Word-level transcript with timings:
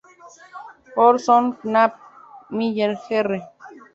Orson 0.95 1.43
Knapp 1.61 1.93
Miller 2.57 2.91
Jr. 3.07 3.29